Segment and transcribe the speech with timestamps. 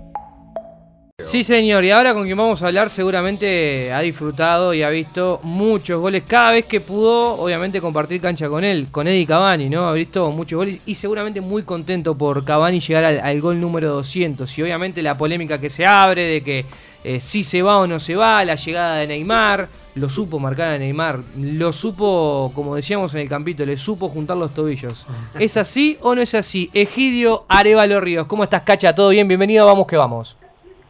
[1.33, 5.41] Sí, señor, y ahora con quien vamos a hablar seguramente ha disfrutado y ha visto
[5.43, 9.89] muchos goles cada vez que pudo, obviamente, compartir cancha con él, con Eddie Cavani, ¿no?
[9.89, 14.59] Ha visto muchos goles y seguramente muy contento por Cavani llegar al, gol número 200.
[14.59, 16.67] Y obviamente la polémica que se abre de que
[17.05, 20.71] eh, si se va o no se va, la llegada de Neymar, lo supo marcar
[20.71, 25.07] a Neymar, lo supo, como decíamos en el campito, le supo juntar los tobillos.
[25.39, 26.69] ¿Es así o no es así?
[26.75, 28.95] Egidio Arevalo Ríos, ¿cómo estás, Cacha?
[28.95, 29.29] ¿Todo bien?
[29.29, 30.37] Bienvenido, vamos que vamos.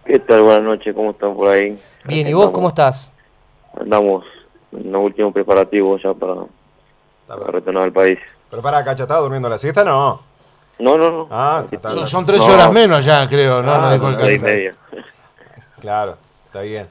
[0.05, 0.42] ¿Qué tal?
[0.42, 1.78] Buenas noches, ¿cómo están por ahí?
[2.05, 3.12] Bien, ¿y vos cómo estás?
[3.78, 4.25] Andamos
[4.72, 6.42] en los últimos preparativos ya para,
[7.53, 8.19] retornar al país.
[8.50, 9.84] Pero para, Cacha, ¿estás durmiendo la siesta?
[9.84, 10.20] No.
[10.81, 11.28] No, no, no.
[11.31, 11.64] Ah,
[12.05, 13.72] son, tres horas menos ya, creo, ¿no?
[13.72, 14.75] Ah, no, y media.
[15.81, 16.16] Claro,
[16.47, 16.89] está bien.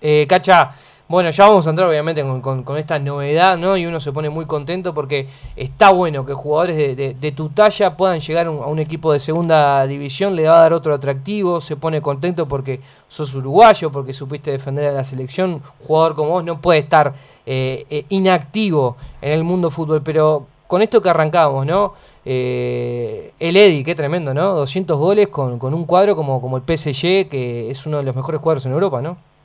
[0.00, 0.72] Eh, Cacha,
[1.08, 3.76] bueno, ya vamos a entrar obviamente con, esta novedad, ¿no?
[3.76, 8.18] Y uno se pone muy contento porque está bueno que jugadores de, tu talla puedan
[8.18, 12.02] llegar a un equipo de segunda división, le va a dar otro atractivo, se pone
[12.02, 15.62] contento porque sos uruguayo, porque supiste defender a la selección.
[15.86, 17.14] Jugador como vos no puede estar
[17.46, 21.94] eh, eh, inactivo en el mundo fútbol, pero con esto que arrancamos, ¿no?
[22.24, 24.56] Eh, el Eddy, qué tremendo, ¿no?
[24.56, 28.16] 200 goles con, con un cuadro como, como el PSG, que es uno de los
[28.16, 29.35] mejores cuadros en Europa, ¿no?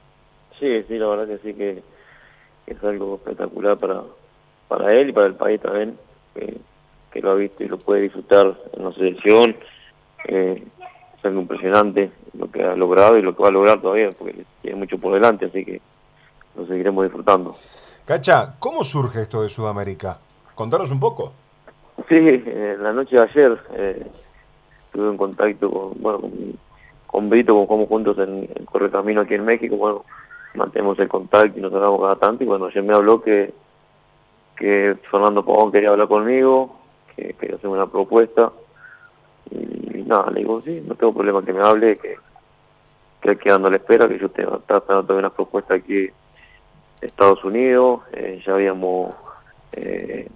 [0.62, 1.82] Sí, sí, la verdad que sí que
[2.68, 4.04] es algo espectacular para,
[4.68, 5.98] para él y para el país también,
[6.36, 9.56] que, lo ha visto y lo puede disfrutar en la selección.
[10.26, 10.64] Eh,
[11.18, 14.46] es algo impresionante lo que ha logrado y lo que va a lograr todavía, porque
[14.62, 15.82] tiene mucho por delante, así que
[16.56, 17.56] lo seguiremos disfrutando.
[18.06, 20.20] Cacha, ¿cómo surge esto de Sudamérica?
[20.54, 21.34] Contanos un poco.
[22.08, 24.06] Sí, eh, la noche de ayer eh,
[24.86, 26.60] estuve en contacto con, bueno, con,
[27.08, 30.06] con Brito, con como juntos en, en Correcamino aquí en México, bueno,
[30.54, 33.54] mantenemos el contacto y nos hablamos cada tanto y bueno, ayer me habló que,
[34.56, 36.76] que Fernando Pavón quería hablar conmigo,
[37.16, 38.52] que quería hacer una propuesta
[39.50, 42.16] y, nada, le digo, sí, no tengo problema que me hable, que,
[43.22, 46.12] que hay que la espera, que yo estaba esperando todavía una propuesta aquí de
[47.02, 49.14] Estados Unidos, eh, ya habíamos
[49.74, 50.28] eh,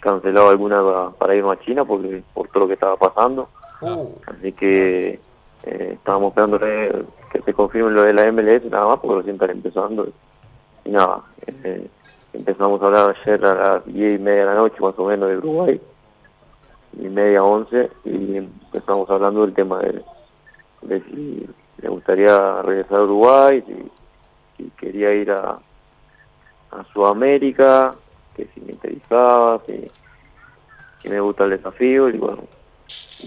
[0.00, 3.48] cancelado alguna para irnos a China porque por todo lo que estaba pasando,
[3.80, 4.08] uh.
[4.26, 5.20] así que
[5.66, 9.50] eh, estábamos esperando que se confirme lo de la MLS nada más porque recién están
[9.50, 10.08] empezando.
[10.84, 11.88] Y nada eh,
[12.32, 15.28] empezamos a hablar ayer a las diez y media de la noche más o menos
[15.28, 15.80] de Uruguay
[16.98, 21.46] y media once y empezamos hablando del tema de, si
[21.78, 23.62] le gustaría regresar a Uruguay
[24.56, 25.58] si, quería ir a,
[26.70, 27.94] a Sudamérica
[28.34, 29.90] que si me interesaba si,
[31.08, 32.44] me gusta el desafío y bueno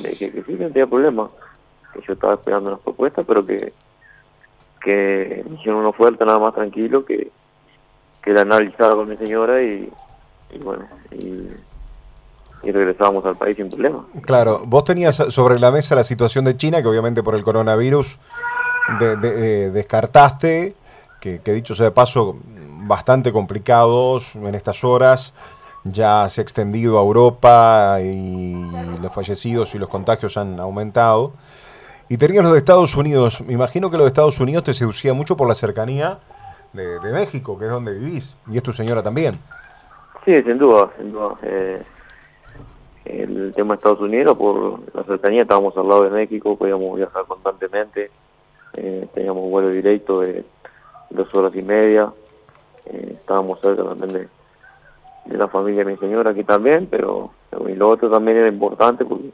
[0.01, 1.29] de que, que sí no tenía problema
[1.93, 3.73] que yo estaba esperando unas propuestas, pero que,
[4.85, 7.31] me hicieron una oferta nada más tranquilo, que,
[8.25, 9.91] la analizara con mi señora y,
[10.63, 11.49] bueno, y,
[12.61, 14.05] regresábamos al país sin problema.
[14.21, 18.19] Claro, vos tenías sobre la mesa la situación de China, que obviamente por el coronavirus
[18.99, 20.75] de, descartaste,
[21.19, 22.37] que, que dicho sea de paso,
[22.81, 25.33] bastante complicados en estas horas
[25.83, 28.53] ya se ha extendido a Europa y
[29.01, 31.33] los fallecidos y los contagios han aumentado.
[32.09, 33.39] Y tenías los de Estados Unidos.
[33.41, 36.17] Me imagino que los de Estados Unidos te seducía mucho por la cercanía
[36.73, 38.35] de, México, que es donde vivís.
[38.47, 39.39] Y es tu señora también.
[40.25, 41.35] Sí, sin duda, sin duda.
[41.43, 41.83] Eh,
[43.05, 47.25] el tema de Estados Unidos, por la cercanía, estábamos al lado de México, podíamos viajar
[47.27, 48.09] constantemente.
[48.75, 50.43] Eh, teníamos vuelo directo de
[51.11, 52.11] dos horas y media.
[52.87, 54.27] Eh, estábamos cerca también
[55.25, 59.05] de, la familia de mi señora aquí también, pero, pero lo otro también era importante
[59.05, 59.29] porque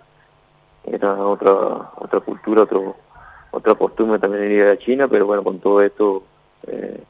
[0.88, 1.54] era otra
[1.98, 2.96] otra cultura, otro
[3.52, 6.24] otra costumbre también ir a China, pero bueno, con todo esto,
[6.68, 7.02] eh,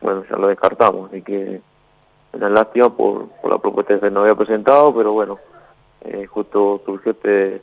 [0.00, 1.60] bueno, ya lo descartamos, así que
[2.32, 5.38] una lástima por, por la propuesta que nos había presentado, pero bueno,
[6.02, 7.60] eh, justo surgió este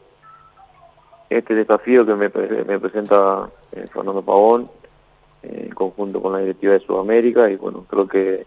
[1.30, 4.69] este desafío que me, me presenta eh, Fernando Pavón,
[5.44, 8.45] en conjunto con la directiva de Sudamérica, y bueno, creo que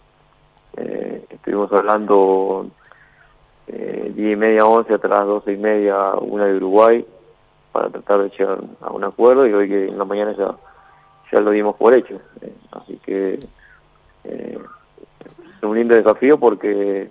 [1.30, 2.66] estuvimos hablando
[3.68, 7.04] eh, 10 y media, 11, hasta las 12 y media, una de Uruguay,
[7.72, 10.54] para tratar de llegar a un acuerdo y hoy que en la mañana ya,
[11.32, 12.20] ya lo dimos por hecho.
[12.40, 13.38] Eh, así que
[14.24, 14.58] eh,
[15.62, 17.10] un lindo desafío porque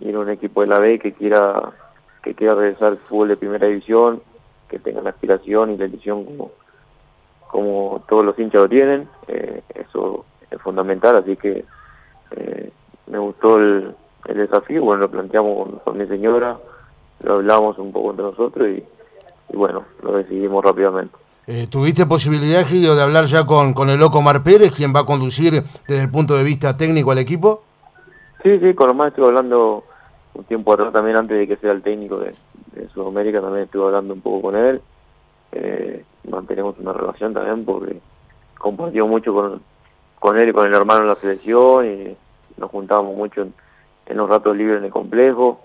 [0.00, 1.72] ir a un equipo de la B que quiera
[2.22, 4.22] que quiera regresar al fútbol de primera división,
[4.68, 6.52] que tenga la aspiración y la ilusión como,
[7.48, 11.64] como todos los hinchas lo tienen, eh, eso es fundamental, así que
[12.30, 12.70] eh,
[13.08, 13.94] me gustó el,
[14.26, 16.56] el desafío, bueno, lo planteamos con, mi señora,
[17.22, 21.14] lo hablamos un poco entre nosotros y, bueno, lo decidimos rápidamente.
[21.46, 25.00] Eh, ¿Tuviste posibilidad, Gilio, de hablar ya con, con el loco Mar Pérez, quien va
[25.00, 27.62] a conducir desde el punto de vista técnico al equipo?
[28.42, 29.84] Sí, sí, con Omar estuve hablando
[30.34, 32.34] un tiempo atrás también, antes de que sea el técnico de,
[32.94, 34.80] Sudamérica, también estuve hablando un poco con él.
[35.52, 38.00] Eh, mantenemos una relación también porque
[38.58, 39.60] compartió mucho con,
[40.18, 42.16] con él y con el hermano en la selección y
[42.56, 43.52] nos juntábamos mucho en,
[44.06, 45.60] en los ratos libres en el complejo.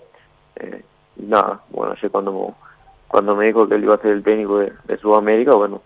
[0.56, 0.82] Eh,
[1.16, 2.54] y nada, bueno, ayer cuando,
[3.06, 5.82] cuando me dijo que él iba a ser el técnico de, Sudamérica, bueno,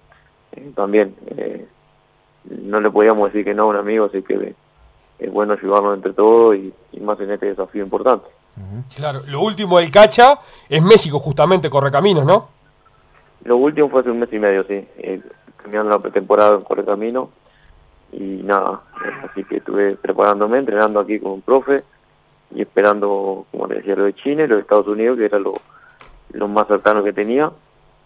[0.53, 1.67] eh, también eh,
[2.45, 4.55] no le podíamos decir que no a un amigo, así que
[5.19, 8.27] es bueno ayudarnos entre todos y, más en este desafío importante.
[8.95, 10.39] Claro, lo último del Cacha
[10.69, 12.49] es México, justamente, Correcaminos, ¿no?
[13.45, 14.87] Lo último fue hace un mes y medio, sí,
[15.57, 17.31] terminando la pretemporada en Correcaminos
[18.13, 18.83] y nada,
[19.25, 21.83] así que estuve preparándome, entrenando aquí con un profe
[22.55, 25.39] y esperando, como le decía, lo de China y lo de Estados Unidos, que era
[25.39, 25.55] lo,
[26.33, 27.51] lo más cercano que tenía.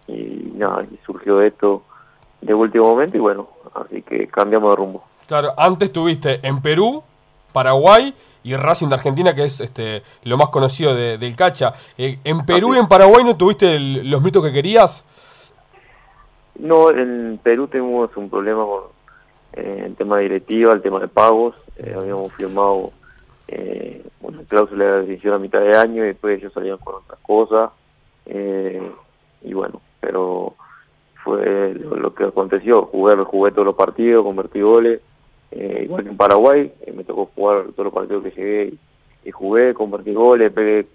[0.08, 1.82] Y nada, y surgió esto
[2.40, 5.04] de último momento y bueno, así que cambiamos de rumbo.
[5.26, 7.02] Claro, antes estuviste en Perú,
[7.52, 8.14] Paraguay
[8.44, 11.74] y Racing de Argentina, que es este lo más conocido del Cacha.
[11.98, 15.04] Eh, ¿En Perú y en Paraguay no tuviste los mitos que querías?
[16.58, 18.82] No, en Perú tuvimos un problema con
[19.54, 21.56] eh, el tema de directiva, el tema de pagos.
[21.76, 22.92] Eh, habíamos firmado
[23.48, 27.18] eh, una cláusula de decisión a mitad de año y después ellos salían con otras
[27.20, 27.70] cosas.
[28.26, 28.82] Eh,
[29.42, 30.54] y bueno, pero
[31.22, 32.82] fue lo, que aconteció.
[32.86, 35.00] Jugué, jugué todos los partidos, convertí goles.
[35.50, 38.74] Eh, igual que en Paraguay, eh, me tocó jugar todos los partidos que llegué
[39.24, 40.86] y, jugué, convertí goles, pegué,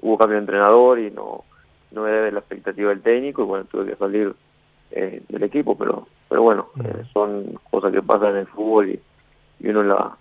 [0.00, 1.44] hubo cambio de entrenador y no,
[1.92, 4.34] no era de la expectativa del técnico y bueno, tuve que salir
[4.92, 6.68] eh, del equipo, pero pero bueno,
[7.12, 9.00] son cosas que pasan en el fútbol y,
[9.58, 10.16] y uno la,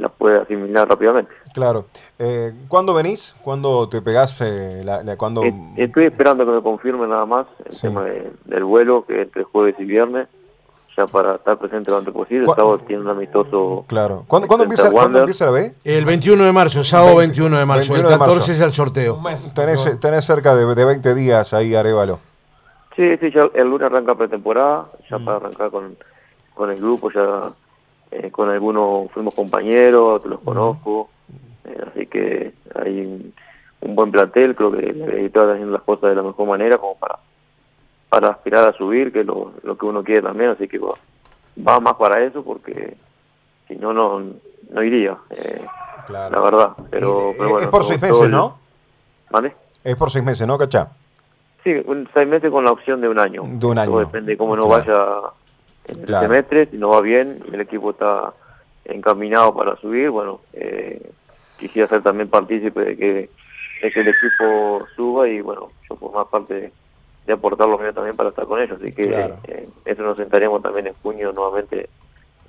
[0.00, 1.30] la puede asimilar rápidamente.
[1.52, 1.86] Claro.
[2.18, 3.34] Eh, ¿Cuándo venís?
[3.42, 4.40] ¿Cuándo te pegás?
[4.40, 5.42] Eh, la, cuando...
[5.76, 8.04] Estoy esperando que me confirme nada más el tema
[8.44, 10.28] del vuelo, que entre jueves y viernes,
[10.96, 12.46] ya para estar presente lo antes posible.
[12.48, 13.84] El sábado tiene un amistoso.
[13.86, 14.24] Claro.
[14.26, 15.74] ¿Cuándo, ¿cuándo empieza, ¿cuándo empieza la B?
[15.84, 17.94] El 21 de marzo, sábado 21 de marzo.
[17.94, 19.20] el 14 es el sorteo.
[19.54, 22.20] Tenés, tenés cerca de, de 20 días ahí, Arevalo.
[22.96, 25.24] Sí, sí, ya el lunes arranca pretemporada, ya mm.
[25.24, 25.96] para arrancar con,
[26.54, 27.52] con el grupo, ya
[28.10, 31.10] eh, con algunos fuimos compañeros, los conozco,
[31.64, 36.16] eh, así que hay un, buen plantel, creo que el está haciendo las cosas de
[36.16, 37.18] la mejor manera como para
[38.10, 41.80] para aspirar a subir, que es lo, lo que uno quiere también, así que va,
[41.80, 42.96] más para eso porque
[43.68, 44.20] si no, no,
[44.70, 45.64] no iría, eh,
[46.08, 46.70] la verdad.
[46.90, 47.30] Pero,
[47.60, 48.58] es por seis meses, ¿no?
[49.30, 49.54] ¿Vale?
[49.84, 50.88] Es por seis meses, ¿no, Cachá?
[51.62, 51.72] Sí,
[52.14, 53.44] seis meses con la opción de un año.
[53.46, 53.98] De un año.
[53.98, 54.94] depende de cómo no vaya
[55.90, 58.32] en el semestre, si no va bien el equipo está
[58.84, 61.10] encaminado para subir, bueno, eh,
[61.58, 63.30] quisiera ser también partícipe de que,
[63.82, 66.72] de que el equipo suba y bueno, yo formar parte
[67.26, 69.04] de, aportar lo mío también para estar con ellos, así que
[69.44, 71.88] eh, eso nos sentaremos también en junio nuevamente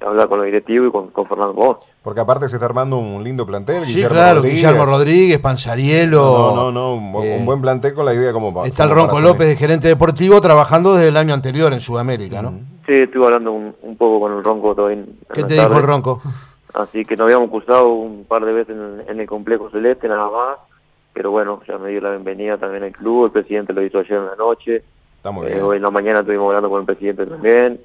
[0.06, 1.84] hablar con los directivos y con, Fernando Bosch.
[2.04, 3.86] Porque aparte se está armando un lindo plantel.
[3.86, 6.22] Sí, claro, Guillermo Rodríguez, Panzarielo.
[6.22, 9.48] No, no, no, un, eh, buen plantel con la idea como Está el Ronco López,
[9.48, 12.60] de gerente deportivo, trabajando desde el año anterior en Sudamérica, ¿no?
[12.86, 15.04] Sí, estuve hablando un, poco con el Ronco todavía.
[15.34, 16.22] ¿Qué te dijo el Ronco?
[16.74, 18.76] Así que nos habíamos cruzado un par de veces
[19.08, 20.58] en, el complejo celeste, nada más.
[21.14, 23.26] Pero bueno, ya me dio la bienvenida también al club.
[23.26, 24.84] El presidente lo hizo ayer en la noche.
[25.18, 25.62] Estamos eh, bien.
[25.64, 27.82] hoy en la mañana estuvimos hablando con el presidente también.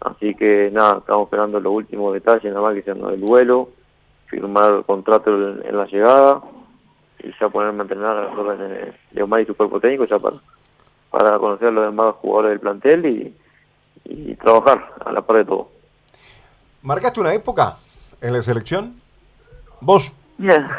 [0.00, 3.68] Así que nada, estamos esperando los últimos detalles, nada más que sean del vuelo,
[4.26, 6.40] firmar el contrato en, la llegada
[7.18, 10.18] y ya ponerme a entrenar a las órdenes de Omar y su cuerpo técnico ya
[10.18, 10.36] para,
[11.10, 13.36] para conocer a los demás jugadores del plantel y,
[14.04, 15.68] y trabajar a la par de todo.
[16.82, 17.76] ¿Marcaste una época
[18.22, 18.94] en la selección?
[19.80, 20.12] ¿Vos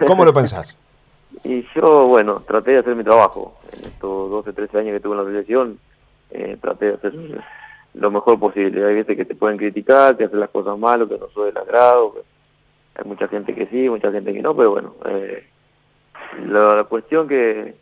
[0.08, 0.80] cómo lo pensás?
[1.44, 3.56] y yo, bueno, traté de hacer mi trabajo.
[3.72, 5.80] En estos 12, 13 años que tuve en la selección,
[6.32, 7.14] eh, traté de hacer
[7.94, 8.86] lo mejor posible.
[8.86, 11.58] Hay veces que te pueden criticar, que hacen las cosas mal, que no soy del
[11.58, 12.16] agrado.
[12.96, 15.48] Hay mucha gente que sí, mucha gente que no, pero bueno, eh,
[16.48, 17.76] la, cuestión que,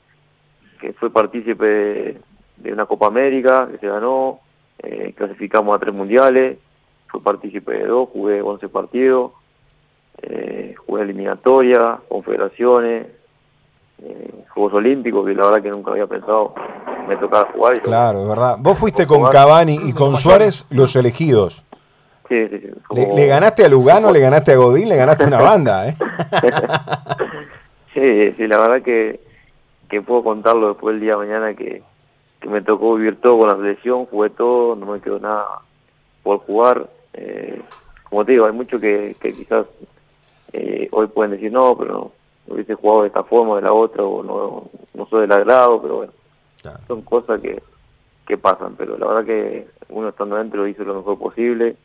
[0.79, 2.17] que fue partícipe
[2.57, 4.39] de una Copa América que se ganó,
[4.79, 6.57] eh, clasificamos a tres mundiales,
[7.07, 9.31] fue partícipe de dos, jugué 11 partidos,
[10.21, 13.07] eh, jugué eliminatoria, confederaciones,
[14.53, 16.53] Juegos Olímpicos, que la verdad que nunca había pensado
[17.09, 17.81] me tocaba jugar.
[17.81, 18.55] claro, es verdad.
[18.59, 21.65] Vos fuiste con Cavani y con Suárez los elegidos.
[22.29, 22.67] Sí, sí, sí.
[22.67, 25.87] Le, Como- le ganaste a Lugano, le ganaste a Godín, le ganaste a una banda,
[25.89, 25.95] ¿eh?
[27.93, 29.19] Sí, sí, la verdad que,
[29.89, 31.81] que puedo contarlo después el día de mañana que,
[32.39, 35.45] que me tocó vivir todo con la selección, jugué todo, no me quedó nada
[36.21, 36.87] por jugar.
[37.13, 37.61] Eh,
[38.07, 39.65] como te digo, hay muchos que, que quizás
[40.53, 42.11] eh, hoy pueden decir no, pero
[42.47, 45.31] no hubiese jugado de esta forma o de la otra, o no, no soy del
[45.31, 46.13] agrado, pero bueno,
[46.87, 47.61] Son cosas que,
[48.27, 51.75] que pasan, pero la verdad que uno estando dentro hizo lo mejor posible,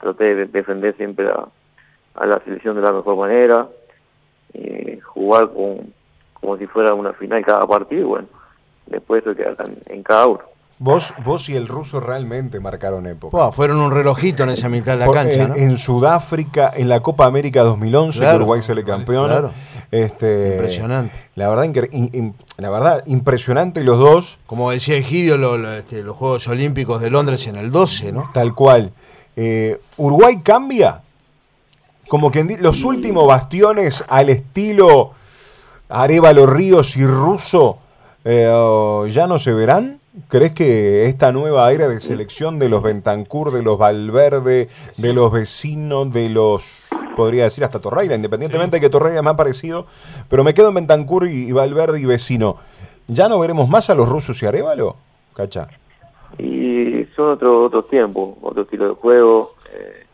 [0.00, 3.68] traté de defender siempre a, la selección de la mejor manera,
[4.54, 5.92] eh, jugar con,
[6.34, 8.28] como si fuera una final cada partido, bueno,
[8.86, 10.52] después eso queda en cada uno.
[10.78, 13.52] Vos, vos y el ruso realmente marcaron época.
[13.52, 15.54] Fueron un relojito en esa mitad de la Por- cancha, en, ¿no?
[15.54, 18.36] en Sudáfrica, en la Copa América 2011, que Claro.
[18.38, 19.26] Uruguay sale campeón.
[19.28, 19.52] Claro.
[19.92, 21.14] Este, Impresionante.
[21.36, 26.02] La verdad, in- in- la verdad, impresionante los dos, Como decía Egidio, lo- lo- este,
[26.02, 28.28] los Juegos Olímpicos de Londres en el 12, ¿no?
[28.32, 28.90] tal cual.
[29.36, 31.02] Eh, ¿Uruguay cambia?
[32.08, 35.12] Como que en di- los últimos bastiones al estilo
[35.88, 37.78] Arevalo Ríos y Russo
[38.24, 39.98] eh, ya no se verán.
[40.28, 45.32] ¿Crees que esta nueva era de selección de los Bentancur, de los Valverde, de los
[45.32, 46.66] vecinos, de los,
[47.16, 49.86] podría decir hasta Torreira, independientemente de que Torreira me ha parecido,
[50.28, 52.58] pero me quedo en Bentancur y, y Valverde y vecino.
[53.08, 54.96] ¿Ya no veremos más a los rusos y Arevalo?
[55.34, 55.68] Cacha.
[56.38, 60.04] Y son otros otros tiempos, otro estilo de juego, eh,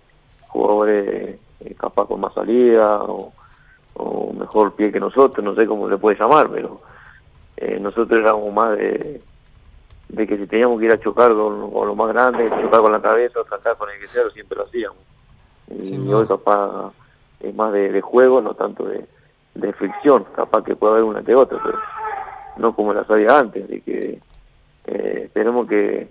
[0.47, 3.33] jugadores eh, capaz con más salida o,
[3.95, 6.81] o mejor pie que nosotros, no sé cómo le puede llamar, pero
[7.57, 9.21] eh, nosotros éramos más de,
[10.09, 12.93] de que si teníamos que ir a chocar con, con lo más grande, chocar con
[12.93, 14.99] la cabeza tratar con el que sea, siempre lo hacíamos.
[15.71, 16.93] Y hoy capaz
[17.41, 19.07] es más de, de juego, no tanto de,
[19.55, 21.79] de fricción, capaz que puede haber una que otra, pero
[22.57, 24.21] no como las había antes, así que
[24.87, 26.09] eh, esperemos que,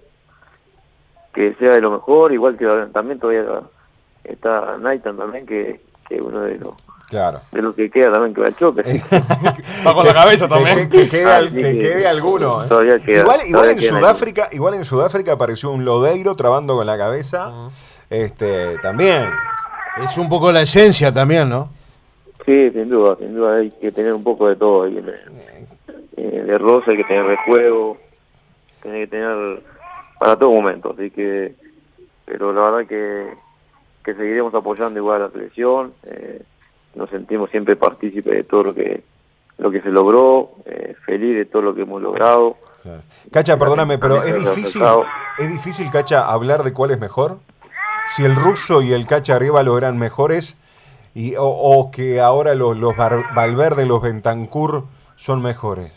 [1.34, 3.62] que sea de lo mejor, igual que también todavía
[4.24, 6.76] está Nathan también, que, que uno de los,
[7.10, 7.40] Claro.
[7.54, 8.82] de los que queda también que va al choque.
[9.88, 10.90] Va con la cabeza también.
[10.90, 12.64] que- que Así que que quede alguno.
[12.64, 12.68] ¿eh?
[12.68, 16.76] todavía queda- igual igual todavía en queda Sudáfrica, igual en Sudáfrica apareció un Lodeiro trabando
[16.76, 17.48] con la cabeza.
[17.50, 17.72] Ujú.
[18.10, 19.30] Este, también.
[20.04, 21.70] Es un poco la esencia también, ¿no?
[22.46, 24.98] Sí, sin duda, sin duda hay que tener un poco de todo ahí.
[24.98, 25.10] el-
[26.18, 27.98] eh, de rosa hay que tener de juego,
[28.82, 29.62] tiene que tener
[30.20, 31.54] para todo momento, así que,
[32.26, 33.28] pero la verdad que,
[34.04, 36.42] que seguiremos apoyando igual a la selección, eh,
[36.98, 39.04] nos sentimos siempre partícipes de todo lo que
[39.60, 42.58] lo que se logró, eh, feliz de todo lo que hemos logrado.
[43.32, 44.84] Cacha, perdóname, pero es difícil,
[45.40, 47.40] es difícil, Cacha, hablar de cuál es mejor.
[48.16, 50.58] Si el ruso y el Cacha Arevalo eran mejores,
[51.16, 54.84] y, o, o que ahora los, los Valverde y los Bentancur
[55.16, 55.92] son mejores.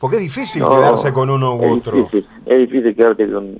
[0.00, 1.96] Porque es difícil No, quedarse con uno u es otro.
[1.98, 3.58] Difícil, es difícil quedarte con,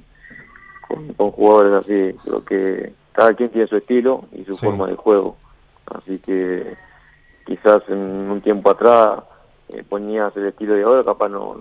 [0.89, 4.65] con, con jugadores así, lo que cada quien tiene su estilo y su Sí.
[4.65, 5.37] forma de juego.
[5.95, 6.77] Así que
[7.47, 9.21] quizás en un tiempo atrás
[9.71, 11.61] eh, ponías el estilo de ahora, capaz no,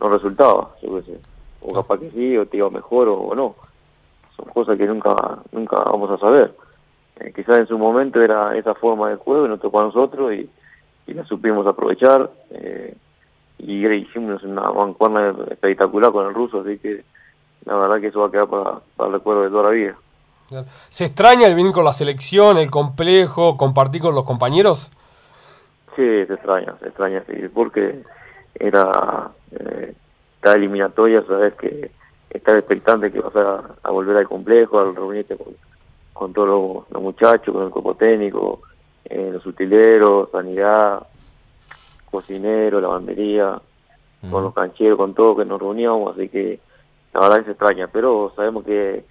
[0.00, 1.20] no resultaba, yo qué sé.
[1.60, 3.54] O capaz que sí, o te iba mejor o, o no.
[4.36, 5.14] Son cosas que nunca
[5.52, 6.54] nunca vamos a saber.
[7.20, 10.32] Eh, quizás en su momento era esa forma de juego y nos tocó a nosotros
[10.34, 10.48] y,
[11.06, 12.30] y la supimos aprovechar.
[12.50, 12.94] eh,
[13.58, 17.04] y hicimos una mancuerna espectacular con el ruso, así que
[17.64, 19.96] la verdad que eso va a quedar para, para el recuerdo de toda la vida.
[20.88, 24.90] ¿Se extraña el venir con la selección, el complejo, compartir con los compañeros?
[25.96, 28.02] Sí, se extraña, se extraña, sí, porque
[28.54, 29.94] era eh,
[30.40, 31.90] cada eliminatoria, sabes que
[32.30, 35.54] estar expectante que vas a, a volver al complejo, al reunirte con,
[36.12, 38.60] con todos los, los muchachos, con el cuerpo técnico,
[39.04, 41.06] eh, los utileros, sanidad,
[42.10, 43.60] cocinero, lavandería,
[44.30, 46.58] con los cancheros, con todo que nos reuníamos, así que
[47.14, 49.04] la verdad que se extraña, pero sabemos que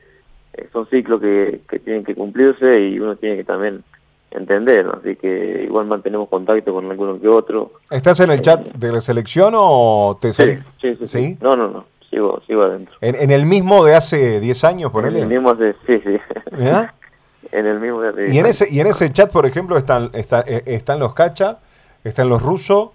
[0.74, 3.84] son ciclos que, que tienen que cumplirse y uno tiene que también
[4.32, 7.72] entender, así que igual mantenemos contacto con alguno que otro.
[7.90, 10.60] ¿Estás en el chat de la selección o te Sí, salís?
[10.82, 11.38] sí, sí.
[11.42, 12.94] No, no, no, sigo, sigo adentro.
[13.02, 15.22] ¿En, en el mismo de hace 10 años, En ponele?
[15.22, 16.18] el mismo hace, sí, sí.
[16.58, 16.94] ¿Ya?
[17.54, 20.10] en el mismo de hace Y en ese, y en ese chat, por ejemplo, están,
[20.14, 21.60] está- eh, están los Cacha,
[22.04, 22.90] están los rusos,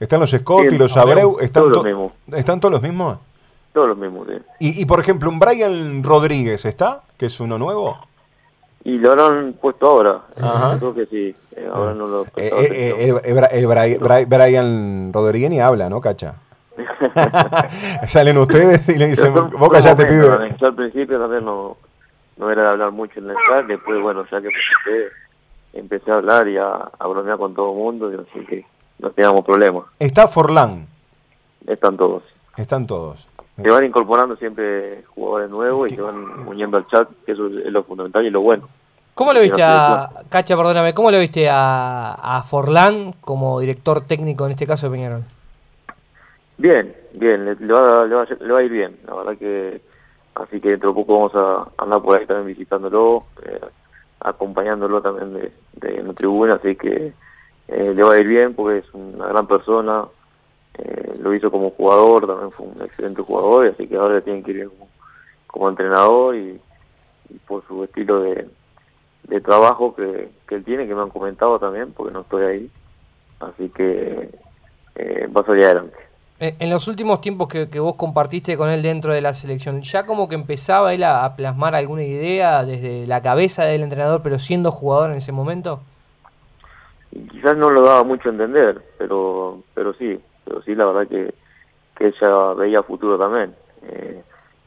[0.00, 2.12] están los Scott y los Abreu, están, todos los to- mismos.
[2.32, 3.18] ¿están todos los mismos?
[3.70, 4.34] Años, todos los mismos, sí.
[4.58, 7.02] Y, y, por ejemplo, un Brian Rodríguez, ¿está?
[7.16, 7.98] Que es uno nuevo.
[8.84, 10.78] Y lo habrán puesto ahora, Ajá.
[10.78, 13.66] creo que sí, eh, ahora no lo Eh, eh, el- el
[14.08, 16.34] el Brian Rodríguez ni habla, ¿no, Cacha?
[18.06, 20.56] Salen ustedes y le dicen, son- vos callate, son momentos, pibe.
[20.58, 21.76] Yo al principio también no,
[22.38, 25.08] no era de hablar mucho en el chat, después, bueno, ya que empecé,
[25.74, 28.64] empecé a hablar y a, a bromear con todo el mundo, y así que
[28.98, 29.84] no teníamos problemas.
[29.98, 30.86] Está Forlán,
[31.66, 32.22] Están todos.
[32.56, 33.26] están todos.
[33.62, 37.72] Se van incorporando siempre jugadores nuevos y se van uniendo al chat, que eso es
[37.72, 38.68] lo fundamental y lo bueno.
[39.14, 44.46] ¿Cómo lo viste a, Cacha, perdóname, cómo lo viste a, a Forlán como director técnico
[44.46, 45.24] en este caso de Peñarol?
[46.56, 49.80] Bien, bien, le, va, le, va, le, va, a ir bien, la verdad que
[50.34, 53.60] así que dentro de poco vamos a andar por ahí también visitándolo, eh,
[54.20, 57.12] acompañándolo también de, de, la tribuna, así que
[57.68, 60.04] eh, le va a ir bien porque es una gran persona,
[60.78, 64.42] eh, lo hizo como jugador, también fue un excelente jugador, así que ahora le tienen
[64.42, 64.70] que ir
[65.46, 66.60] como, entrenador y,
[67.46, 68.48] por su estilo de,
[69.24, 72.70] de trabajo que, que, él tiene, que me han comentado también, porque no estoy ahí,
[73.40, 74.30] así que
[74.96, 75.96] eh, va a salir adelante.
[76.38, 80.06] En los últimos tiempos que, que, vos compartiste con él dentro de la selección, ¿ya
[80.06, 84.38] como que empezaba él a, a, plasmar alguna idea desde la cabeza del entrenador, pero
[84.38, 85.80] siendo jugador en ese momento?
[87.10, 90.18] Quizás no lo daba mucho a entender, pero pero sí,
[90.50, 91.32] pero sí la verdad que,
[91.96, 93.54] que ella veía futuro también.
[93.84, 94.20] Eh,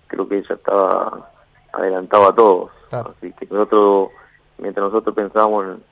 [0.08, 1.30] creo que ella estaba
[1.74, 2.72] adelantaba a todos.
[2.90, 3.14] Claro.
[3.18, 4.10] Así que nosotros,
[4.60, 5.84] mientras nosotros pensábamos en,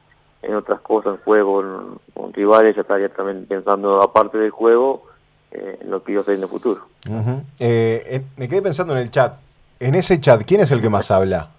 [0.50, 5.04] en otras cosas, en juego, en, con rivales, ella estaría también pensando aparte del juego
[5.52, 6.86] eh, en lo que iba a hacer en el futuro.
[7.10, 7.44] Uh -huh.
[7.60, 9.34] eh, me quedé pensando en el chat.
[9.78, 11.50] En ese chat, ¿quién es el que más habla?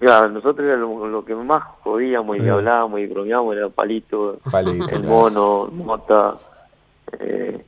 [0.00, 4.84] Ya, nosotros era lo, lo, que más jodíamos y hablábamos y bromeábamos era Palito, Palito,
[4.86, 5.04] el claro.
[5.04, 6.34] mono, Mota,
[7.20, 7.64] eh,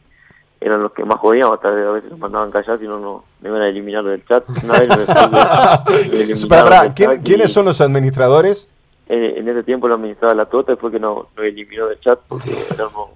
[0.61, 3.51] eran los que más jodíamos, hasta a veces nos mandaban callar si no nos me
[3.51, 4.45] iban a eliminar del chat.
[4.65, 8.69] Una vez me- me eliminaron Pará, pará, del ¿quién- chat y- ¿Quiénes son los administradores?
[9.07, 12.19] en ese tiempo lo administraba la Tota y fue que nos, nos eliminó del chat
[12.27, 13.11] porque éramos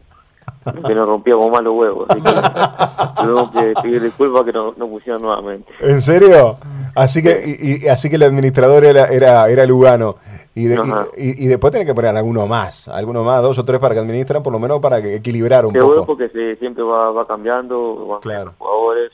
[0.87, 2.07] que nos rompíamos mal los huevos.
[2.11, 2.31] Así que
[3.23, 5.73] tuvimos que pedir disculpas que nos no pusieran nuevamente.
[5.81, 6.59] ¿En serio?
[6.95, 10.17] Así que, y, y- así que el administrador era, era, era Lugano.
[10.59, 11.07] Y, de- Ajá.
[11.17, 13.95] y, y- y después tiene que poner alguno más, alguno más, dos o tres para
[13.95, 16.07] que administran, por lo menos para que equilibrar un Seguro poco.
[16.17, 18.55] porque se, siempre va, va cambiando, van Claro.
[18.59, 19.12] jugadores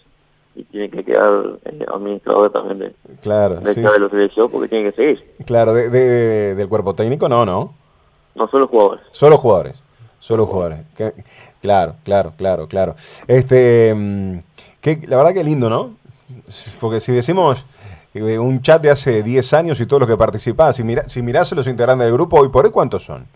[0.57, 4.69] y tiene que quedar eh, administrador también de, Claro, de, sí, de los selección porque
[4.69, 7.75] tiene que seguir, claro, de, de- del cuerpo técnico no, no,
[8.35, 9.05] no solo jugadores.
[9.11, 9.83] solo jugadores,
[10.21, 10.79] solo jugadores.
[10.97, 11.13] Que-
[11.61, 12.95] claro, claro, claro, claro.
[13.27, 14.39] Este, mm,
[14.81, 15.95] que, la verdad que lindo, ¿no?
[16.81, 17.67] Porque si decimos
[18.15, 21.21] eh, un chat de hace 10 años y todos los que participaban, si, mira, si
[21.23, 23.27] mirás a los integrantes del grupo, hoy por hoy, ¿cuántos son?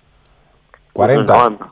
[0.93, 1.69] 40, Una banda.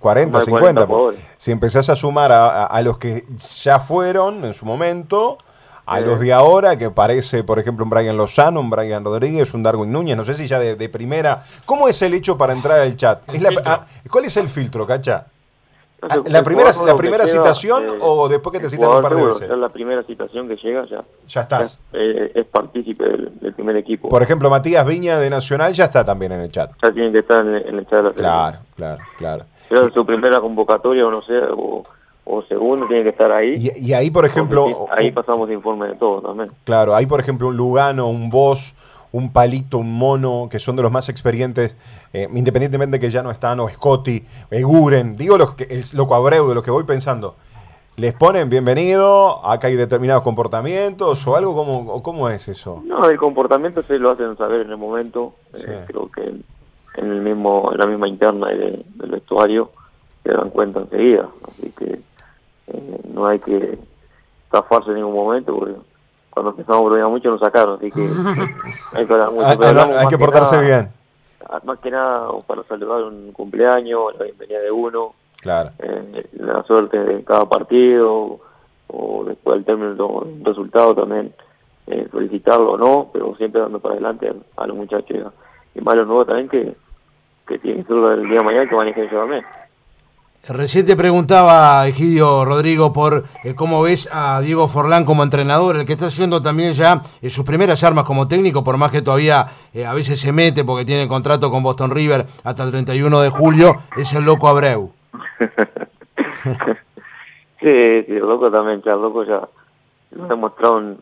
[0.00, 0.74] 40, Más de 50.
[0.86, 1.20] 40 jugadores.
[1.38, 3.24] Si empezás a sumar a, a- a los que
[3.62, 5.38] ya fueron en su momento,
[5.86, 9.62] a los de ahora, que parece, por ejemplo, un Brian Lozano, un Brian Rodríguez, un
[9.62, 11.44] Darwin Núñez, no sé si ya de, de primera.
[11.64, 13.22] ¿Cómo es el hecho para entrar al chat?
[13.32, 15.26] ¿Es la- ah, ¿Cuál es el filtro, Cacha?
[16.08, 19.24] Ah, ¿La el primera, la primera citación o después que te citan un par de
[19.24, 19.42] veces?
[19.42, 21.78] Es la primera citación que llega, ya, Ya estás.
[21.92, 24.08] eh, es partícipe del, del primer equipo.
[24.08, 26.70] Por ejemplo, Matías Viña de Nacional ya está también en el chat.
[26.82, 28.12] ya tiene que estar en, el- en el chat de la.
[28.14, 29.44] Claro, claro, claro.
[29.68, 31.82] Pero su primera convocatoria o no sé, o,
[32.24, 33.70] o segundo tiene que estar ahí.
[33.76, 36.50] Y, y ahí, por ejemplo, Porque ahí pasamos informe de todo también.
[36.64, 38.74] Claro, hay por ejemplo un Lugano, un Boss,
[39.16, 41.74] un Palito, un Mono, que son de los más experientes,
[42.12, 46.48] eh, independientemente que ya no están, o Scotty, Eguren, digo los que, el Loco Abreu,
[46.48, 47.34] de los que voy pensando.
[47.96, 49.44] ¿Les ponen bienvenido?
[49.46, 51.54] ¿Acá hay determinados comportamientos o algo?
[51.54, 52.82] ¿Cómo, cómo es eso?
[52.84, 55.32] No, el comportamiento se lo hacen saber en el momento.
[55.54, 55.64] Sí.
[55.66, 56.44] eh, creo que en,
[56.96, 59.70] en el mismo, en la misma interna de- del vestuario
[60.22, 61.26] se dan cuenta enseguida.
[61.48, 62.00] Así que
[62.66, 63.78] eh, no hay que
[64.50, 65.74] zafarse en ningún momento porque
[66.36, 67.76] cuando empezamos a bromear mucho nos sacaron.
[67.78, 68.02] Así que
[68.92, 69.46] hay que hablar mucho.
[69.48, 70.90] Pero hay- hablamos hay más que portarse nada- bien.
[71.64, 75.14] Más que nada para saludar un cumpleaños, la bienvenida de uno.
[75.40, 75.70] Claro.
[75.78, 78.38] eh, la suerte de cada partido
[78.88, 81.32] o después del término de un resultado también
[81.86, 85.10] eh, felicitarlo o no, pero siempre dando para adelante a, a los muchachos
[85.74, 86.74] y a- más a los nuevos también que,
[87.46, 89.44] que tienen que ser el día de mañana que manejen eso también.
[90.48, 95.84] Recién te preguntaba, Egidio Rodrigo, por eh, cómo ves a Diego Forlán como entrenador, el
[95.84, 99.44] que está haciendo también ya eh, sus primeras armas como técnico, por más que todavía
[99.74, 103.30] eh, a veces se mete porque tiene contrato con Boston River hasta el 31 de
[103.30, 104.92] julio, es el loco Abreu.
[107.58, 109.40] Sí, sí, loco también, ya el loco ya
[110.10, 110.98] lo ha demostrado en,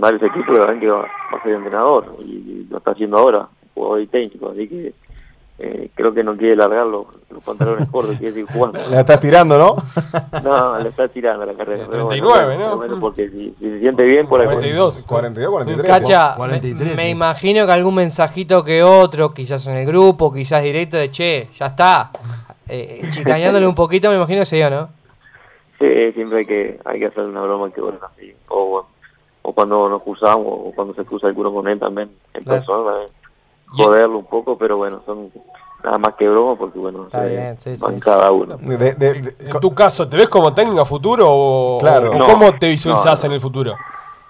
[0.00, 0.46] varios equipos
[0.80, 4.66] que va a ser entrenador y, y lo está haciendo ahora, jugador y técnico, así
[4.66, 4.94] que
[5.58, 8.78] eh, creo que no quiere largar los, los pantalones cortos, quiere seguir jugando.
[8.88, 9.76] La estás tirando, ¿no?
[10.44, 11.86] No, le está tirando la carrera.
[11.90, 12.76] pero 39, bueno, ¿no?
[12.76, 14.46] bueno, porque si, si se siente bien, por ahí.
[14.46, 15.04] 42.
[15.06, 15.88] 42, 43.
[15.88, 17.08] Cacha, me, 43, me ¿no?
[17.10, 21.66] imagino que algún mensajito que otro, quizás en el grupo, quizás directo de che, ya
[21.66, 22.10] está.
[22.68, 24.88] Eh, chicañándole un poquito, me imagino que se dio, ¿no?
[25.78, 28.34] Sí, siempre hay que, hay que hacer una broma que bueno, así.
[28.48, 28.86] O,
[29.42, 32.58] o cuando nos cruzamos, o cuando se cruza el culo con él también, en Claro.
[32.60, 33.10] persona, también.
[33.68, 35.30] Joderlo un poco, pero bueno, son
[35.84, 38.00] nada más que broma, porque bueno, Está eh, bien, sí, van sí.
[38.00, 38.56] cada uno.
[38.56, 42.10] De- de- de- En tu caso, ¿te ves como técnico a futuro o, Claro.
[42.10, 43.26] o No, cómo te visualizás no, no.
[43.26, 43.74] en el futuro?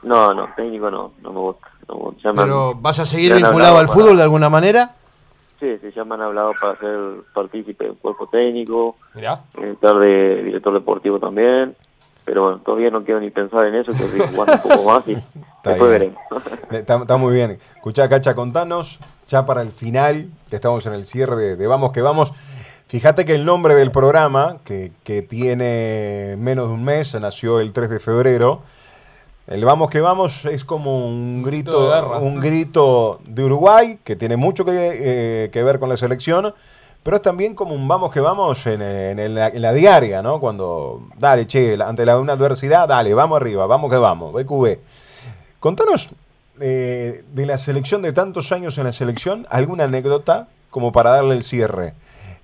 [0.02, 1.68] No, no, técnico no, no me gusta.
[1.88, 2.20] no me gusta.
[2.24, 4.94] Ya me han- Pero ¿vas a seguir vinculado al para- fútbol de alguna manera?
[5.60, 6.98] Sí, sí, ya me han hablado para ser
[7.32, 9.40] partícipe del cuerpo técnico, Mirá.
[9.58, 11.74] eh, estar de director deportivo también.
[12.26, 15.06] Pero bueno, todavía no quiero ni pensar en eso, que estoy jugando un poco más
[15.08, 15.16] y
[15.70, 16.14] después bien.
[16.30, 16.52] veremos.
[16.70, 17.58] Está, está muy bien.
[17.76, 18.98] Escuchá, Cacha, contanos,
[19.28, 22.32] ya para el final, que estamos en el cierre de, de Vamos que Vamos.
[22.88, 27.72] Fíjate que el nombre del programa, que, que tiene menos de un mes, nació el
[27.72, 28.62] 3 de febrero.
[29.46, 34.36] El Vamos que Vamos es como un grito, de un grito de Uruguay, que tiene
[34.36, 36.52] mucho que, eh, que ver con la selección,
[37.04, 40.40] pero es también como un Vamos que Vamos en, en el- en la diaria, ¿no?
[40.40, 44.78] Cuando, dale, che, ante la, una adversidad, dale, vamos arriba, vamos que vamos, BQB.
[45.66, 46.10] Contanos
[46.60, 51.34] eh, de la selección, de tantos años en la selección, alguna anécdota como para darle
[51.34, 51.92] el cierre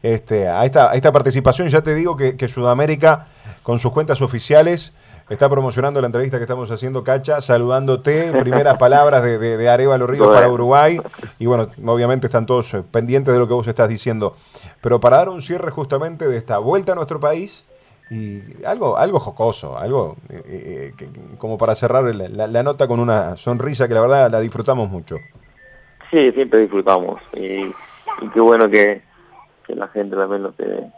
[0.03, 1.69] este, a, esta, a esta participación.
[1.69, 3.29] Ya te digo que, que Sudamérica,
[3.63, 4.93] con sus cuentas oficiales,
[5.31, 10.09] está promocionando la entrevista que estamos haciendo, Cacha, saludándote, primeras palabras de, de, de Arevalo
[10.09, 10.49] Ríos para.
[10.49, 11.01] Uruguay.
[11.39, 14.35] Y bueno, obviamente están todos eh, pendientes de lo que vos estás diciendo.
[14.81, 17.63] Pero para dar un cierre justamente de esta vuelta a nuestro país,
[18.11, 22.87] y algo, algo jocoso, algo eh, eh, que- como para cerrar la, la- la nota
[22.87, 25.17] con una sonrisa que la verdad la disfrutamos mucho.
[26.11, 27.21] Sí, siempre disfrutamos.
[27.35, 27.63] Y,
[28.21, 29.03] y qué bueno que,
[29.67, 30.91] que la gente también lo esté,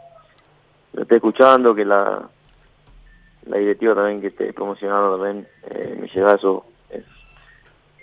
[0.94, 2.28] lo esté escuchando, que la,
[3.46, 7.04] la directiva también que esté promocionando también eh, mi llegada, eso es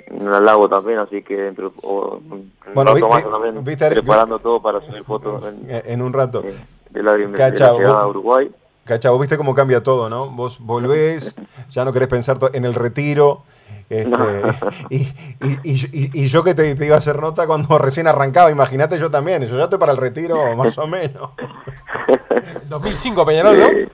[0.10, 4.40] un halago también, así que dentro o, un Bueno, rato vi- más también viste, preparando
[4.40, 6.42] todo para subir fotos Eh, En un rato.
[6.46, 6.56] eh,
[6.92, 8.52] de, la, vos- a Uruguay.
[8.86, 10.30] Cacha, vos viste cómo cambia todo, ¿no?
[10.30, 11.36] Vos volvés,
[11.70, 13.44] ya no querés pensar en el retiro.
[13.90, 14.12] este,
[14.90, 18.08] y, y- y- y- y yo que te, te iba a hacer nota cuando recién
[18.08, 21.32] arrancaba, imagínate yo también, yo ya estoy para el retiro más o menos.
[22.70, 23.66] 2005 Peñarol, ¿no?
[23.68, 23.90] Eh,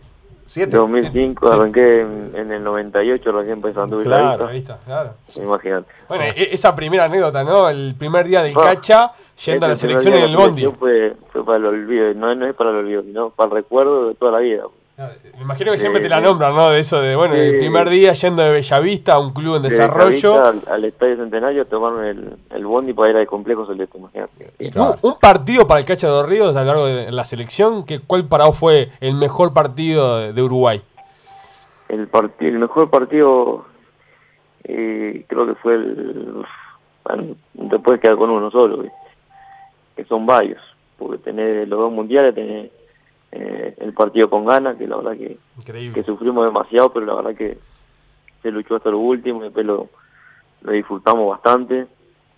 [0.45, 0.77] Siete.
[0.77, 5.13] 2005 arranqué en, en el 98, recién empezando Claro, la Ahí está, claro.
[5.25, 5.41] vista.
[5.43, 5.87] Imagínate.
[6.07, 7.67] Bueno, e- esa primera anécdota, ¿no?
[7.69, 9.11] El primer día del Ah, Cacha
[9.45, 10.65] yendo a la primer selección en el Bondi.
[10.77, 14.09] Fue, fue para el olvido, no, no es para el olvido, sino para el recuerdo
[14.09, 14.63] de toda la vida.
[15.35, 16.71] Me imagino que siempre te la nombran, ¿no?
[16.71, 19.69] De eso de, bueno, el primer día yendo de Bellavista a un club en De
[19.69, 20.43] desarrollo.
[20.43, 24.51] Al, al Estadio Centenario tomaron el, el bondi para ir al complejo celeste, imagínate.
[24.75, 27.99] Un, un partido para el Cacha de Ríos a lo largo de la selección, que,
[27.99, 30.81] ¿cuál para vos fue el mejor partido de, de Uruguay?
[31.89, 33.65] El, partido, el mejor partido
[34.63, 36.43] eh, creo que fue el...
[37.05, 38.83] Bueno, no te puedes quedar con uno solo,
[39.97, 40.61] que son varios,
[40.97, 42.71] porque tenés los dos mundiales, tenés
[43.33, 45.37] eh, el partido con ganas, que la verdad que
[45.93, 47.57] que sufrimos demasiado, pero la verdad que
[48.41, 49.89] se luchó hasta lo último, después lo,
[50.61, 51.87] lo disfrutamos bastante.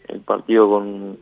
[0.07, 1.17] El partido con,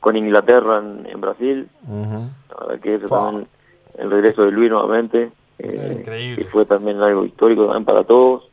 [0.00, 3.24] con Inglaterra en, en Brasil, la verdad que eso Wow.
[3.26, 3.48] también,
[3.98, 6.42] el regreso de Luis nuevamente, eh, Increíble.
[6.42, 8.48] y fue también algo histórico también para todos.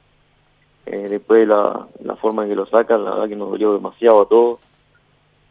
[0.88, 4.24] Eh, después la, la forma en que lo sacan, la verdad que nos dolió demasiado
[4.24, 4.60] a todos.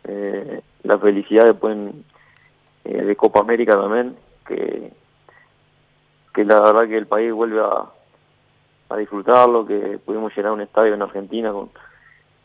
[0.04, 2.05] Eh, la felicidad después en-
[2.85, 4.16] eh, de Copa América también,
[4.47, 4.93] que,
[6.35, 7.87] que la verdad que el país vuelve a,
[8.97, 11.71] disfrutarlo, que pudimos llenar un estadio en Argentina con,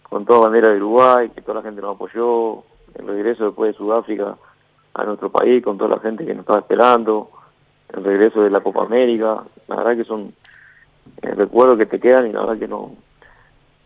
[0.04, 2.63] con toda bandera de Uruguay, que toda la gente nos apoyó,
[3.00, 4.36] el regreso después de Sudáfrica
[4.93, 7.32] a nuestro país con toda la gente que nos estaba esperando,
[7.89, 10.34] el regreso de la Copa América, la verdad que son
[11.24, 12.91] eh, recuerdos que te quedan y la verdad que no,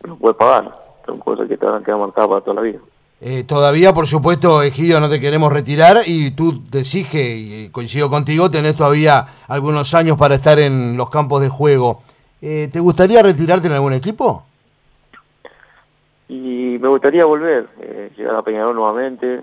[0.06, 2.80] no puedes pagar, son cosas que te van a quedar marcadas para toda la vida.
[3.22, 8.08] Eh, todavía, por supuesto, Egidio, no te queremos retirar y tú decís que, y coincido
[8.08, 12.02] contigo, tenés todavía algunos años para estar en los campos de juego.
[12.40, 14.44] Eh, ¿Te gustaría retirarte en algún equipo?
[16.28, 19.42] Y me gustaría volver, eh, llegar a Peñarol nuevamente.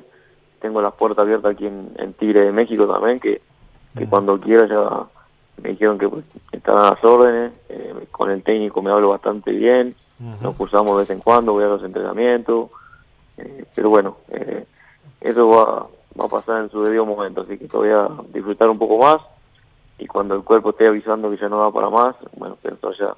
[0.59, 3.41] Tengo las puertas abiertas aquí en, en Tigre de México también, que,
[3.95, 5.03] que cuando quiera ya
[5.61, 7.51] me dijeron que pues, están a las órdenes.
[7.69, 9.93] eh, con el técnico me hablo bastante bien,
[10.41, 12.71] nos cruzamos de vez en cuando, voy a los entrenamientos.
[13.37, 14.65] Eh, pero bueno, eh,
[15.21, 15.87] eso va,
[16.19, 19.17] va a pasar en su debido momento, así que voy a disfrutar un poco más.
[19.99, 23.15] Y cuando el cuerpo esté avisando que ya no va para más, bueno, pensar ya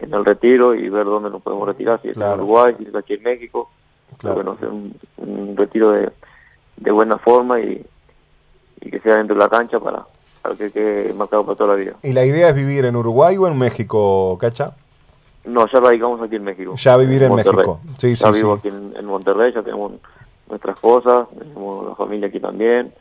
[0.00, 2.34] en el retiro y ver dónde nos podemos retirar, si es Claro.
[2.34, 3.70] en Uruguay, si es aquí en México.
[4.18, 4.34] Claro.
[4.36, 6.10] Bueno, hacer un, un retiro de,
[6.76, 7.84] de buena forma y,
[8.80, 10.04] y que sea dentro de la cancha para,
[10.42, 11.92] para que quede marcado para toda la vida.
[12.02, 14.72] ¿Y la idea es vivir en Uruguay o en México, Cacha?
[15.48, 16.74] No, ya radicamos aquí en México.
[16.76, 17.34] Ya vivir en.
[17.34, 17.80] México.
[17.98, 18.68] Sí, ya sí, vivo sí.
[18.68, 19.92] aquí en, en Monterrey, ya tenemos
[20.48, 22.92] nuestras cosas, tenemos la familia aquí también.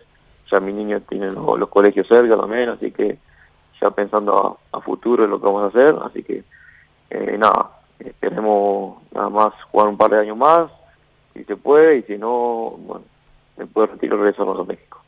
[0.52, 3.18] Ya mi niño tiene los, los colegios cerca también, así que
[3.82, 5.96] ya pensando a, a futuro en lo que vamos a hacer.
[6.04, 6.44] Así que
[7.10, 10.72] eh, nada, esperemos nada más jugar un par de años más,
[11.34, 13.04] si se puede, y si no, bueno,
[13.58, 15.00] después retiro regresamos a México.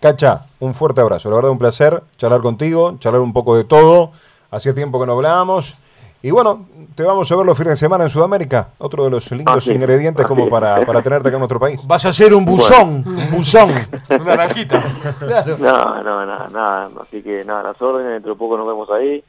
[0.00, 1.30] Cacha, un fuerte abrazo.
[1.30, 4.12] La verdad, un placer charlar contigo, charlar un poco de todo.
[4.50, 5.76] Hacía tiempo que no hablábamos.
[6.24, 8.68] Y bueno, te vamos a ver los fines de semana en Sudamérica.
[8.78, 11.86] Otro de los lindos ingredientes como para, para tenerte acá en nuestro país.
[11.86, 13.68] Vas a ser un buzón, un buzón.
[14.08, 14.82] Una naranjita.
[15.18, 15.58] Claro.
[15.58, 16.88] No, no, nada, nada.
[17.02, 19.22] Así que nada, las órdenes, dentro de poco nos vemos ahí.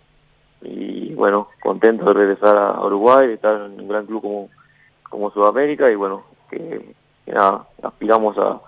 [0.61, 4.49] Y bueno, contento de regresar a Uruguay, de estar en un gran club como,
[5.09, 5.91] como Sudamérica.
[5.91, 8.61] Y bueno, que, que nada, aspiramos a,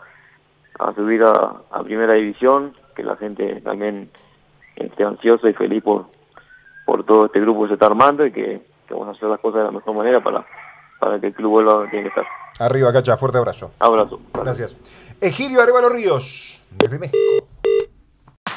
[0.80, 4.10] a subir a, a primera división, que la gente también
[4.76, 6.08] esté ansiosa y feliz por,
[6.88, 9.42] por todo este grupo que se está armando y que, que vamos a hacer las
[9.42, 10.46] cosas de la mejor manera para,
[11.02, 12.26] para que el club vuelva a donde tiene que estar.
[12.60, 13.72] Arriba, Cacha, fuerte abrazo.
[13.80, 14.22] Abrazo.
[14.34, 14.78] Gracias.
[15.20, 17.18] Egidio Arevalo Ríos, desde México.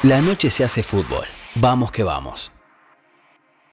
[0.05, 1.27] La noche se hace fútbol.
[1.57, 2.53] Vamos que vamos.